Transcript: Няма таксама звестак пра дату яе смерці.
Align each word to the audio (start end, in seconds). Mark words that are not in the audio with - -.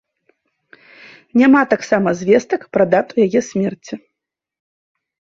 Няма 1.41 1.59
таксама 1.73 2.13
звестак 2.21 2.61
пра 2.77 2.83
дату 2.93 3.13
яе 3.27 3.41
смерці. 3.49 3.95